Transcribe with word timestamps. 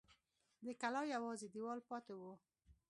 د 0.65 0.67
کلا 0.81 1.01
یوازې 1.15 1.47
دېوال 1.53 1.79
پاته 1.89 2.13
و. 2.19 2.21